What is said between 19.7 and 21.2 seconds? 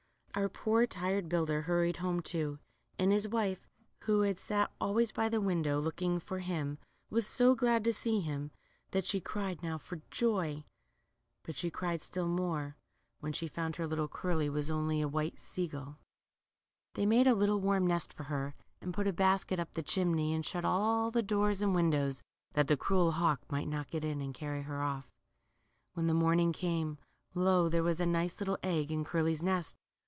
the chimney, and shut all